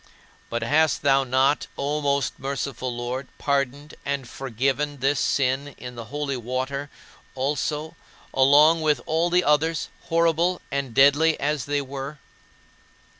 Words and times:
But 0.49 0.63
hast 0.63 1.03
thou 1.03 1.23
not, 1.23 1.67
O 1.77 2.01
most 2.01 2.39
merciful 2.39 2.91
Lord, 2.91 3.27
pardoned 3.37 3.93
and 4.03 4.27
forgiven 4.27 4.97
this 4.97 5.19
sin 5.19 5.75
in 5.77 5.93
the 5.93 6.05
holy 6.05 6.37
water 6.37 6.89
also, 7.35 7.95
along 8.33 8.81
with 8.81 8.99
all 9.05 9.29
the 9.29 9.43
others, 9.43 9.89
horrible 10.05 10.59
and 10.71 10.95
deadly 10.95 11.39
as 11.39 11.65
they 11.65 11.81
were? 11.83 12.17